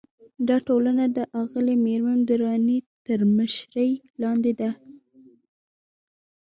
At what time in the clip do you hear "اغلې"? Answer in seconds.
1.41-1.75